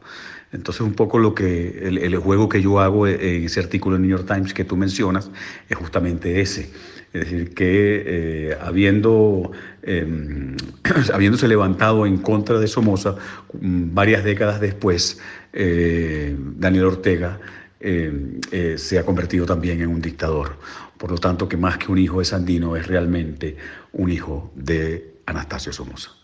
Entonces 0.54 0.82
un 0.82 0.94
poco 0.94 1.18
lo 1.18 1.34
que 1.34 1.80
el, 1.88 2.16
juego 2.18 2.48
que 2.48 2.62
yo 2.62 2.80
hago 2.80 3.08
en 3.08 3.44
ese 3.46 3.60
artículo 3.60 3.96
en 3.96 4.04
New 4.04 4.12
York 4.12 4.28
Times 4.28 4.54
que 4.54 4.64
tú 4.64 4.78
mencionas 4.78 5.32
es 5.68 5.78
justamente 5.78 6.42
ese. 6.42 6.70
Es 7.14 7.26
decir, 7.26 7.54
que 7.54 8.04
eh, 8.06 8.58
habiendo, 8.60 9.52
em, 9.84 10.58
habiéndose 11.14 11.48
levantado 11.48 12.08
en 12.08 12.18
contra 12.18 12.60
de 12.60 12.68
Somoza, 12.68 13.16
mm, 13.54 13.94
varias 13.94 14.24
décadas 14.24 14.60
después, 14.60 15.20
eh, 15.54 16.36
Daniel 16.58 16.86
Ortega 16.86 17.40
em, 17.80 18.40
eh, 18.52 18.76
se 18.78 18.98
ha 18.98 19.06
convertido 19.06 19.46
también 19.46 19.82
en 19.82 19.90
un 19.90 20.02
dictador. 20.02 20.58
Por 20.98 21.12
lo 21.12 21.18
tanto, 21.18 21.48
que 21.48 21.58
más 21.58 21.78
que 21.78 21.92
un 21.92 22.00
hijo 22.00 22.20
de 22.20 22.26
Sandino 22.26 22.76
es 22.76 22.88
realmente 22.88 23.58
un 23.92 24.10
hijo 24.10 24.52
de 24.56 25.16
Anastasio 25.26 25.72
Somoza. 25.72 26.23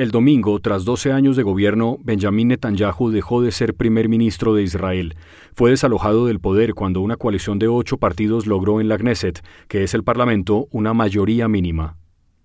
El 0.00 0.12
domingo, 0.12 0.58
tras 0.60 0.86
12 0.86 1.12
años 1.12 1.36
de 1.36 1.42
gobierno, 1.42 1.98
Benjamin 2.02 2.48
Netanyahu 2.48 3.10
dejó 3.10 3.42
de 3.42 3.52
ser 3.52 3.74
primer 3.74 4.08
ministro 4.08 4.54
de 4.54 4.62
Israel. 4.62 5.14
Fue 5.52 5.68
desalojado 5.68 6.24
del 6.24 6.40
poder 6.40 6.72
cuando 6.72 7.02
una 7.02 7.18
coalición 7.18 7.58
de 7.58 7.68
ocho 7.68 7.98
partidos 7.98 8.46
logró 8.46 8.80
en 8.80 8.88
la 8.88 8.96
Knesset, 8.96 9.44
que 9.68 9.82
es 9.82 9.92
el 9.92 10.02
Parlamento, 10.02 10.68
una 10.70 10.94
mayoría 10.94 11.48
mínima. 11.48 11.99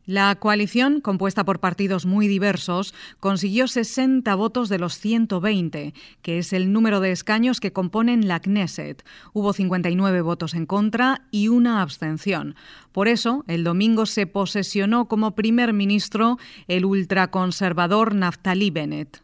La 0.06 0.36
coalición, 0.36 1.02
compuesta 1.02 1.44
por 1.46 1.60
partidos 1.60 2.06
muy 2.06 2.28
diversos, 2.28 2.94
consiguió 3.20 3.68
60 3.68 4.36
votos 4.36 4.70
de 4.70 4.78
los 4.78 5.00
120, 5.00 5.96
que 6.22 6.38
es 6.38 6.54
el 6.54 6.72
número 6.72 7.00
de 7.00 7.12
escaños 7.12 7.60
que 7.60 7.74
componen 7.74 8.28
la 8.28 8.40
Knesset. 8.40 9.04
Hubo 9.34 9.52
59 9.52 10.22
votos 10.22 10.54
en 10.54 10.68
contra 10.68 11.24
y 11.32 11.48
una 11.48 11.82
abstención. 11.82 12.56
Por 12.92 13.08
eso, 13.08 13.44
el 13.48 13.64
domingo 13.64 14.06
se 14.06 14.28
posesionó 14.28 15.08
como 15.08 15.34
primer 15.34 15.74
ministro 15.74 16.38
el 16.68 16.86
ultraconservador 16.86 18.14
Naftali 18.14 18.70
Bennett. 18.70 19.24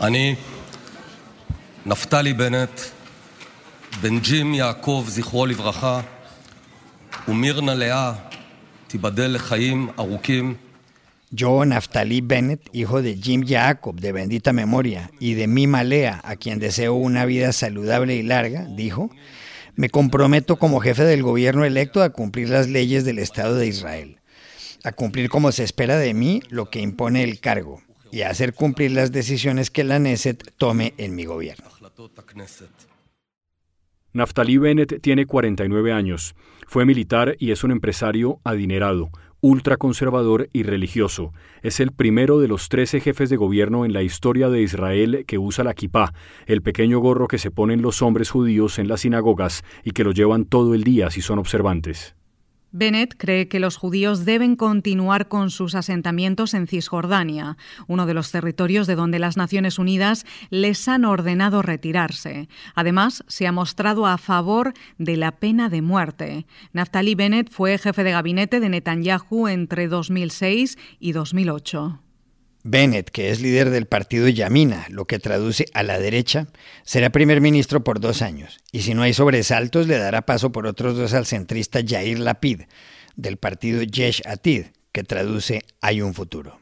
Ani, 0.00 0.36
Naftali 1.84 2.32
Bennett, 2.32 2.92
Benjim 4.02 4.54
Yaakov, 4.54 5.08
zichro 5.08 5.46
livracha, 5.46 6.04
Umirna 7.28 7.76
Lea, 7.76 8.30
yo, 11.34 11.64
Naftali 11.64 12.20
Bennett, 12.20 12.68
hijo 12.72 13.02
de 13.02 13.16
Jim 13.16 13.44
Jacob, 13.46 14.00
de 14.00 14.12
bendita 14.12 14.52
memoria, 14.52 15.10
y 15.18 15.34
de 15.34 15.48
Mima 15.48 15.82
Lea, 15.82 16.20
a 16.22 16.36
quien 16.36 16.58
deseo 16.60 16.94
una 16.94 17.24
vida 17.24 17.52
saludable 17.52 18.14
y 18.14 18.22
larga, 18.22 18.66
dijo, 18.70 19.10
me 19.74 19.90
comprometo 19.90 20.56
como 20.56 20.80
jefe 20.80 21.02
del 21.02 21.22
gobierno 21.22 21.64
electo 21.64 22.02
a 22.02 22.10
cumplir 22.10 22.50
las 22.50 22.68
leyes 22.68 23.04
del 23.04 23.18
Estado 23.18 23.56
de 23.56 23.66
Israel, 23.66 24.18
a 24.84 24.92
cumplir 24.92 25.28
como 25.28 25.50
se 25.50 25.64
espera 25.64 25.98
de 25.98 26.14
mí 26.14 26.40
lo 26.50 26.70
que 26.70 26.80
impone 26.80 27.24
el 27.24 27.40
cargo, 27.40 27.82
y 28.12 28.22
a 28.22 28.30
hacer 28.30 28.54
cumplir 28.54 28.92
las 28.92 29.10
decisiones 29.10 29.70
que 29.70 29.82
la 29.82 29.98
Neset 29.98 30.52
tome 30.56 30.94
en 30.98 31.16
mi 31.16 31.24
gobierno. 31.24 31.68
Naftali 34.14 34.58
Bennett 34.58 35.02
tiene 35.02 35.26
49 35.26 35.92
años. 35.92 36.36
Fue 36.68 36.84
militar 36.84 37.34
y 37.40 37.50
es 37.50 37.64
un 37.64 37.72
empresario 37.72 38.38
adinerado, 38.44 39.10
ultraconservador 39.40 40.48
y 40.52 40.62
religioso. 40.62 41.32
Es 41.62 41.80
el 41.80 41.90
primero 41.90 42.38
de 42.38 42.46
los 42.46 42.68
13 42.68 43.00
jefes 43.00 43.28
de 43.28 43.36
gobierno 43.36 43.84
en 43.84 43.92
la 43.92 44.04
historia 44.04 44.48
de 44.50 44.62
Israel 44.62 45.24
que 45.26 45.38
usa 45.38 45.64
la 45.64 45.74
kippah, 45.74 46.14
el 46.46 46.62
pequeño 46.62 47.00
gorro 47.00 47.26
que 47.26 47.38
se 47.38 47.50
ponen 47.50 47.82
los 47.82 48.02
hombres 48.02 48.30
judíos 48.30 48.78
en 48.78 48.86
las 48.86 49.00
sinagogas 49.00 49.64
y 49.82 49.90
que 49.90 50.04
lo 50.04 50.12
llevan 50.12 50.44
todo 50.44 50.74
el 50.74 50.84
día 50.84 51.10
si 51.10 51.20
son 51.20 51.40
observantes. 51.40 52.14
Bennett 52.76 53.14
cree 53.16 53.46
que 53.46 53.60
los 53.60 53.76
judíos 53.76 54.24
deben 54.24 54.56
continuar 54.56 55.28
con 55.28 55.50
sus 55.50 55.76
asentamientos 55.76 56.54
en 56.54 56.66
Cisjordania, 56.66 57.56
uno 57.86 58.04
de 58.04 58.14
los 58.14 58.32
territorios 58.32 58.88
de 58.88 58.96
donde 58.96 59.20
las 59.20 59.36
Naciones 59.36 59.78
Unidas 59.78 60.26
les 60.50 60.88
han 60.88 61.04
ordenado 61.04 61.62
retirarse. 61.62 62.48
Además, 62.74 63.22
se 63.28 63.46
ha 63.46 63.52
mostrado 63.52 64.06
a 64.06 64.18
favor 64.18 64.74
de 64.98 65.16
la 65.16 65.36
pena 65.36 65.68
de 65.68 65.82
muerte. 65.82 66.46
Naftali 66.72 67.14
Bennett 67.14 67.48
fue 67.48 67.78
jefe 67.78 68.02
de 68.02 68.10
gabinete 68.10 68.58
de 68.58 68.68
Netanyahu 68.68 69.46
entre 69.46 69.86
2006 69.86 70.76
y 70.98 71.12
2008. 71.12 72.03
Bennett, 72.66 73.10
que 73.10 73.30
es 73.30 73.42
líder 73.42 73.68
del 73.68 73.84
partido 73.84 74.26
Yamina, 74.26 74.86
lo 74.88 75.04
que 75.04 75.18
traduce 75.18 75.66
a 75.74 75.82
la 75.82 75.98
derecha, 75.98 76.46
será 76.82 77.10
primer 77.10 77.42
ministro 77.42 77.84
por 77.84 78.00
dos 78.00 78.22
años, 78.22 78.58
y 78.72 78.80
si 78.80 78.94
no 78.94 79.02
hay 79.02 79.12
sobresaltos 79.12 79.86
le 79.86 79.98
dará 79.98 80.22
paso 80.22 80.50
por 80.50 80.66
otros 80.66 80.96
dos 80.96 81.12
al 81.12 81.26
centrista 81.26 81.80
Yair 81.80 82.18
Lapid, 82.18 82.62
del 83.16 83.36
partido 83.36 83.82
Yesh 83.82 84.22
Atid, 84.26 84.64
que 84.92 85.04
traduce 85.04 85.60
Hay 85.82 86.00
un 86.00 86.14
futuro. 86.14 86.58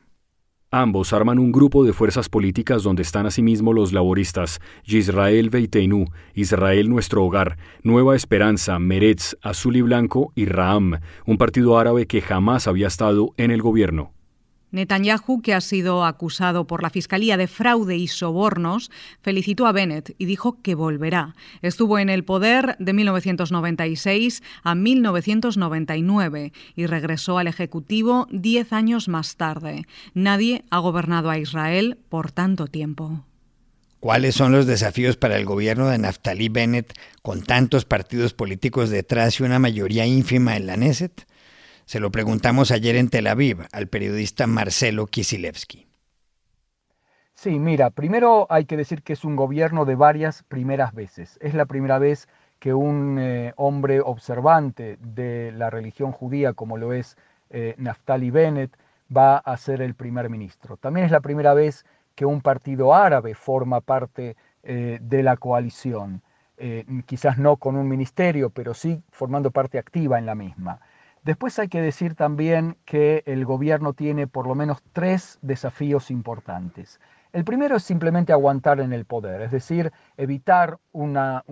Ambos 0.73 1.13
arman 1.13 1.39
un 1.39 1.53
grupo 1.53 1.85
de 1.85 1.93
fuerzas 1.93 2.29
políticas 2.29 2.83
donde 2.83 3.03
están 3.03 3.27
asimismo 3.27 3.73
los 3.73 3.93
laboristas, 3.93 4.59
Yisrael 4.85 5.51
Beiteinu, 5.51 6.07
Israel 6.35 6.89
Nuestro 6.89 7.23
Hogar, 7.25 7.59
Nueva 7.85 8.17
Esperanza, 8.17 8.81
Meretz, 8.81 9.37
Azul 9.41 9.77
y 9.77 9.83
Blanco 9.83 10.33
y 10.35 10.47
Raam, 10.47 10.99
un 11.27 11.39
partido 11.39 11.79
árabe 11.79 12.07
que 12.07 12.23
jamás 12.23 12.67
había 12.67 12.89
estado 12.89 13.35
en 13.37 13.53
el 13.53 13.63
gobierno. 13.63 14.15
Netanyahu, 14.73 15.43
que 15.43 15.55
ha 15.55 15.61
sido 15.61 16.05
acusado 16.05 16.67
por 16.67 16.83
la 16.83 16.91
Fiscalía 16.91 17.37
de 17.37 17.47
fraude 17.47 17.97
y 17.97 18.09
sobornos, 18.09 18.91
felicitó 19.23 19.67
a 19.67 19.73
Bennett 19.73 20.15
y 20.19 20.25
dijo 20.25 20.61
que 20.63 20.75
volverá. 20.75 21.35
Estuvo 21.61 21.99
en 21.99 22.09
el 22.09 22.25
poder 22.25 22.77
de 22.79 22.93
1996 22.93 24.43
a 24.63 24.75
1999 24.75 26.53
y 26.75 26.87
regresó 26.87 27.39
al 27.39 27.47
Ejecutivo 27.47 28.27
diez 28.31 28.73
años 28.73 29.09
más 29.09 29.37
tarde. 29.37 29.87
Nadie 30.15 30.65
ha 30.71 30.79
gobernado 30.79 31.31
a 31.31 31.39
Israel 31.39 31.99
por 32.09 32.33
tanto 32.33 32.67
tiempo. 32.67 33.25
¿Cuáles 34.01 34.35
son 34.35 34.51
los 34.51 34.67
desafíos 34.67 35.17
para 35.17 35.37
el 35.37 35.45
gobierno 35.45 35.87
de 35.87 35.97
Naftali 35.97 36.49
Bennett 36.49 36.93
con 37.23 37.43
tantos 37.43 37.85
partidos 37.85 38.35
políticos 38.35 38.91
detrás 38.91 39.39
y 39.39 39.45
una 39.45 39.61
mayoría 39.61 40.07
ínfima 40.07 40.57
en 40.57 40.67
la 40.67 40.77
Neset? 40.77 41.25
Se 41.85 42.01
lo 42.01 42.11
preguntamos 42.11 42.71
ayer 42.71 42.97
en 42.97 43.09
Tel 43.09 43.27
Aviv 43.27 43.59
al 43.73 43.89
periodista 43.89 44.47
Marcelo 44.47 45.07
Kisilevsky. 45.07 45.87
Sí, 47.35 47.59
mira, 47.59 47.91
primero 47.91 48.47
hay 48.51 48.67
que 48.67 48.77
decir 48.77 49.03
que 49.03 49.15
es 49.15 49.25
un 49.25 49.35
gobierno 49.35 49.85
de 49.85 49.97
varias 49.97 50.45
primeras 50.45 50.95
veces. 50.95 51.39
Es 51.43 51.55
la 51.55 51.67
primera 51.67 51.99
vez 51.99 52.29
que 52.61 52.73
un 52.73 53.19
eh, 53.19 53.53
hombre 53.57 54.01
observante 54.01 54.97
de 55.01 55.51
la 55.51 55.69
religión 55.69 56.13
judía, 56.13 56.53
como 56.53 56.77
lo 56.77 56.93
es 56.93 57.17
eh, 57.51 57.75
Naftali 57.79 58.31
Bennett, 58.31 58.71
va 59.15 59.39
a 59.39 59.57
ser 59.57 59.83
el 59.83 59.95
primer 59.95 60.31
ministro. 60.31 60.77
También 60.77 61.07
es 61.07 61.11
la 61.11 61.21
primera 61.21 61.55
vez 61.55 61.85
que 62.15 62.25
un 62.25 62.41
partido 62.41 62.95
árabe 62.95 63.35
forma 63.35 63.81
parte 63.81 64.37
eh, 64.63 64.99
de 65.03 65.23
la 65.25 65.37
coalición. 65.37 66.23
quizás 67.07 67.39
no 67.39 67.57
con 67.57 67.75
un 67.75 67.89
ministerio, 67.89 68.51
pero 68.51 68.73
sí 68.73 69.03
formando 69.11 69.51
parte 69.51 69.79
activa 69.79 70.17
en 70.21 70.27
la 70.27 70.37
misma. 70.37 70.79
Después 71.25 71.57
hay 71.61 71.69
que 71.69 71.81
decir 71.81 72.17
también 72.17 72.77
que 72.85 73.23
el 73.27 73.45
gobierno 73.45 73.93
tiene 73.93 74.27
por 74.27 74.49
lo 74.49 74.57
menos 74.57 74.83
tres 74.93 75.39
desafíos 75.41 76.11
importantes. 76.11 77.01
El 77.33 77.45
primero 77.45 77.77
es 77.77 77.85
simplemente 77.85 78.33
aguantar 78.33 78.81
en 78.81 78.93
el 78.93 79.05
poder, 79.05 79.41
es 79.41 79.53
decir, 79.53 79.93
evitar 80.17 80.79
una, 80.91 81.45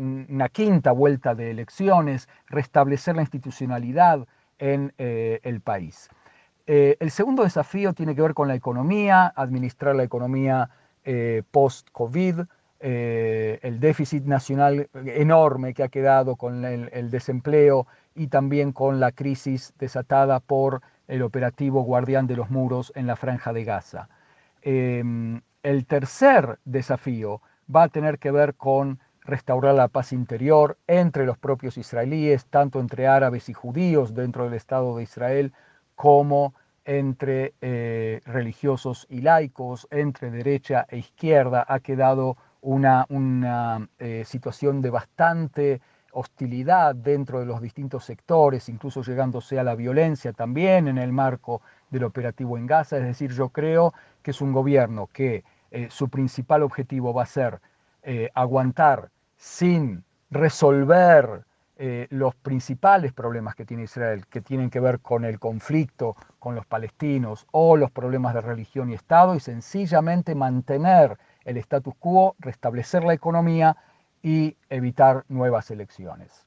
quinta 0.52 0.90
vuelta 0.90 1.36
de 1.36 1.52
elecciones, 1.52 2.28
restablecer 2.48 3.14
la 3.14 3.22
institucionalidad 3.22 4.26
en 4.58 4.92
eh, 4.98 5.38
el 5.44 5.60
país. 5.60 6.10
Eh, 6.66 6.96
el 6.98 7.10
segundo 7.12 7.44
desafío 7.44 7.94
tiene 7.94 8.14
que 8.16 8.22
ver 8.22 8.34
con 8.34 8.48
la 8.48 8.56
economía, 8.56 9.32
administrar 9.34 9.94
la 9.94 10.02
economía 10.02 10.68
eh, 11.04 11.42
post-COVID, 11.50 12.40
el 12.80 13.78
déficit 13.78 14.24
nacional 14.24 14.88
enorme 14.94 15.74
que 15.74 15.82
ha 15.82 15.88
quedado 15.88 16.36
con 16.36 16.64
el 16.64 17.10
desempleo 17.10 17.86
y 18.14 18.28
también 18.28 18.72
con 18.72 19.00
la 19.00 19.12
crisis 19.12 19.72
desatada 19.78 20.40
por 20.40 20.82
el 21.08 21.22
operativo 21.22 21.82
Guardián 21.82 22.26
de 22.26 22.36
los 22.36 22.50
Muros 22.50 22.92
en 22.94 23.06
la 23.06 23.16
Franja 23.16 23.52
de 23.52 23.64
Gaza. 23.64 24.08
Em, 24.62 25.40
el 25.62 25.86
tercer 25.86 26.58
desafío 26.64 27.40
va 27.74 27.84
a 27.84 27.88
tener 27.88 28.18
que 28.18 28.30
ver 28.30 28.54
con 28.54 28.98
restaurar 29.24 29.74
la 29.74 29.88
paz 29.88 30.12
interior 30.12 30.78
entre 30.86 31.26
los 31.26 31.38
propios 31.38 31.76
israelíes, 31.78 32.46
tanto 32.46 32.80
entre 32.80 33.06
árabes 33.06 33.48
y 33.48 33.54
judíos 33.54 34.14
dentro 34.14 34.44
del 34.44 34.54
Estado 34.54 34.96
de 34.96 35.02
Israel, 35.02 35.52
como 35.94 36.54
entre 36.84 37.54
eh, 37.60 38.20
religiosos 38.24 39.06
y 39.10 39.20
laicos, 39.20 39.86
entre 39.90 40.30
derecha 40.30 40.86
e 40.88 40.98
izquierda. 40.98 41.64
Ha 41.68 41.80
quedado 41.80 42.36
una, 42.60 43.06
una 43.08 43.88
eh, 43.98 44.24
situación 44.26 44.80
de 44.82 44.90
bastante 44.90 45.80
hostilidad 46.12 46.94
dentro 46.94 47.40
de 47.40 47.46
los 47.46 47.60
distintos 47.60 48.04
sectores, 48.04 48.68
incluso 48.68 49.02
llegándose 49.02 49.58
a 49.58 49.64
la 49.64 49.74
violencia 49.74 50.32
también 50.32 50.88
en 50.88 50.98
el 50.98 51.12
marco 51.12 51.62
del 51.90 52.04
operativo 52.04 52.56
en 52.58 52.66
Gaza. 52.66 52.98
Es 52.98 53.04
decir, 53.04 53.32
yo 53.32 53.48
creo 53.50 53.94
que 54.22 54.30
es 54.32 54.40
un 54.40 54.52
gobierno 54.52 55.08
que 55.12 55.44
eh, 55.70 55.88
su 55.90 56.08
principal 56.08 56.62
objetivo 56.62 57.14
va 57.14 57.22
a 57.22 57.26
ser 57.26 57.60
eh, 58.02 58.30
aguantar 58.34 59.10
sin 59.36 60.04
resolver 60.30 61.44
eh, 61.82 62.06
los 62.10 62.34
principales 62.34 63.12
problemas 63.12 63.54
que 63.54 63.64
tiene 63.64 63.84
Israel, 63.84 64.26
que 64.26 64.42
tienen 64.42 64.68
que 64.68 64.80
ver 64.80 65.00
con 65.00 65.24
el 65.24 65.38
conflicto 65.38 66.14
con 66.38 66.54
los 66.54 66.66
palestinos 66.66 67.46
o 67.52 67.76
los 67.76 67.90
problemas 67.90 68.34
de 68.34 68.42
religión 68.42 68.90
y 68.90 68.94
Estado, 68.94 69.34
y 69.34 69.40
sencillamente 69.40 70.34
mantener 70.34 71.16
el 71.44 71.56
status 71.56 71.94
quo, 71.98 72.36
restablecer 72.38 73.02
la 73.02 73.14
economía, 73.14 73.76
y 74.22 74.56
evitar 74.68 75.24
nuevas 75.28 75.70
elecciones. 75.70 76.46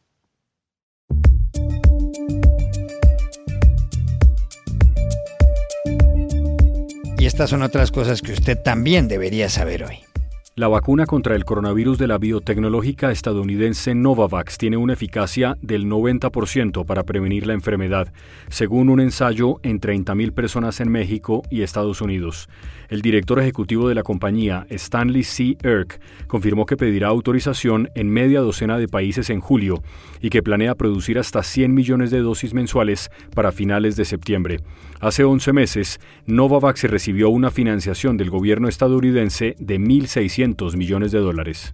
Y 7.18 7.26
estas 7.26 7.50
son 7.50 7.64
otras 7.64 7.92
cosas 7.92 8.22
que 8.22 8.34
usted 8.34 8.62
también 8.62 9.08
debería 9.08 9.50
saber 9.50 9.86
hoy. 9.86 10.13
La 10.56 10.68
vacuna 10.68 11.08
contra 11.08 11.36
el 11.36 11.46
coronavirus 11.46 11.98
de 11.98 12.06
la 12.06 12.20
biotecnológica 12.20 13.10
estadounidense 13.10 13.96
Novavax 13.96 14.60
tiene 14.60 14.78
una 14.78 14.94
eficacia 14.94 15.58
del 15.64 15.88
90% 15.88 16.86
para 16.86 17.02
prevenir 17.02 17.48
la 17.48 17.54
enfermedad, 17.54 18.14
según 18.50 18.90
un 18.90 19.00
ensayo 19.00 19.60
en 19.64 19.82
30.000 19.82 20.32
personas 20.32 20.80
en 20.80 20.92
México 20.92 21.42
y 21.50 21.64
Estados 21.64 22.02
Unidos. 22.02 22.50
El 22.90 23.02
director 23.02 23.40
ejecutivo 23.40 23.90
de 23.90 23.96
la 23.96 24.04
compañía, 24.04 24.68
Stanley 24.70 25.24
C. 25.24 25.58
Erk, 25.64 26.00
confirmó 26.28 26.68
que 26.68 26.78
pedirá 26.78 27.08
autorización 27.08 27.90
en 27.96 28.12
media 28.12 28.42
docena 28.42 28.78
de 28.78 28.88
países 28.88 29.32
en 29.32 29.40
julio 29.40 29.82
y 30.22 30.30
que 30.30 30.44
planea 30.44 30.76
producir 30.76 31.18
hasta 31.18 31.42
100 31.42 31.74
millones 31.74 32.12
de 32.12 32.20
dosis 32.20 32.54
mensuales 32.54 33.10
para 33.34 33.52
finales 33.52 33.96
de 33.96 34.06
septiembre. 34.06 34.60
Hace 35.00 35.24
11 35.24 35.52
meses, 35.52 36.00
Novavax 36.28 36.84
recibió 36.84 37.30
una 37.30 37.50
financiación 37.50 38.18
del 38.18 38.30
gobierno 38.30 38.68
estadounidense 38.68 39.56
de 39.58 39.80
1.600 39.80 40.43
millones 40.76 41.12
de 41.12 41.20
dólares. 41.20 41.74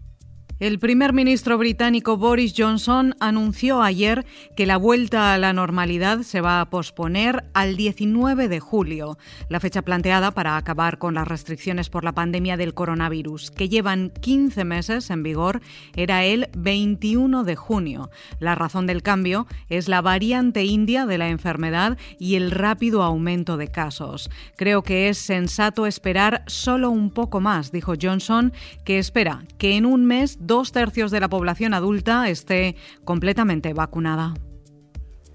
El 0.60 0.78
primer 0.78 1.14
ministro 1.14 1.58
británico 1.58 2.18
Boris 2.18 2.54
Johnson 2.58 3.16
anunció 3.22 3.82
ayer 3.82 4.26
que 4.58 4.66
la 4.66 4.76
vuelta 4.76 5.34
a 5.34 5.38
la 5.38 5.54
normalidad 5.54 6.24
se 6.24 6.42
va 6.42 6.60
a 6.60 6.70
posponer 6.70 7.46
al 7.54 7.78
19 7.78 8.50
de 8.50 8.60
julio, 8.60 9.18
la 9.48 9.62
fecha 9.62 9.84
planteada 9.84 10.32
para 10.32 10.58
acabar 10.58 10.98
con 10.98 11.14
las 11.14 11.30
restricciones 11.30 11.90
por 11.90 12.04
la 12.04 12.12
pandemia 12.12 12.58
del 12.58 12.74
coronavirus, 12.74 13.52
que 13.52 13.70
llevan 13.70 14.10
15 14.20 14.66
meses 14.66 15.10
en 15.12 15.24
vigor, 15.24 15.62
era 15.96 16.26
el 16.26 16.50
21 16.58 17.46
de 17.46 17.56
junio. 17.56 18.10
La 18.42 18.56
razón 18.56 18.86
del 18.86 19.02
cambio 19.02 19.48
es 19.70 19.88
la 19.88 20.02
variante 20.02 20.66
india 20.66 21.06
de 21.06 21.18
la 21.18 21.30
enfermedad 21.30 21.98
y 22.20 22.36
el 22.36 22.52
rápido 22.52 23.04
aumento 23.04 23.56
de 23.56 23.70
casos. 23.70 24.30
Creo 24.58 24.84
que 24.84 25.08
es 25.08 25.20
sensato 25.20 25.86
esperar 25.86 26.44
solo 26.48 26.90
un 26.90 27.12
poco 27.12 27.40
más, 27.40 27.72
dijo 27.72 27.94
Johnson, 28.00 28.52
que 28.84 29.00
espera 29.00 29.46
que 29.58 29.78
en 29.78 29.86
un 29.86 30.04
mes 30.04 30.49
dos 30.50 30.72
tercios 30.72 31.12
de 31.12 31.20
la 31.20 31.30
población 31.30 31.76
adulta 31.76 32.28
esté 32.28 32.76
completamente 33.06 33.72
vacunada. 33.74 34.34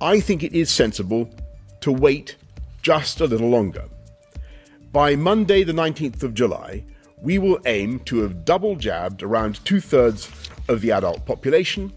I 0.00 0.20
think 0.20 0.42
it 0.42 0.52
is 0.52 0.68
sensible 0.68 1.30
to 1.80 1.92
wait 1.92 2.36
just 2.82 3.20
a 3.20 3.26
little 3.26 3.48
longer. 3.48 3.84
By 4.92 5.16
Monday, 5.16 5.64
the 5.64 5.72
19th 5.72 6.24
of 6.24 6.34
July, 6.34 6.84
we 7.22 7.38
will 7.38 7.58
aim 7.64 8.00
to 8.00 8.22
have 8.22 8.44
double 8.44 8.76
jabbed 8.76 9.22
around 9.22 9.64
two 9.64 9.80
thirds 9.80 10.28
of 10.68 10.80
the 10.82 10.90
adult 10.90 11.24
population. 11.24 11.92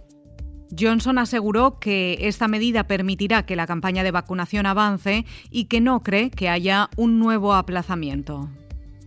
Johnson 0.70 1.18
aseguró 1.18 1.80
que 1.80 2.18
esta 2.22 2.48
medida 2.48 2.86
permitirá 2.86 3.46
que 3.46 3.56
la 3.56 3.66
campaña 3.66 4.04
de 4.04 4.12
vacunación 4.12 4.66
avance 4.68 5.26
y 5.50 5.66
que 5.66 5.82
no 5.82 6.04
cree 6.04 6.30
que 6.30 6.50
haya 6.50 6.90
un 6.98 7.20
nuevo 7.20 7.56
aplazamiento. 7.56 8.50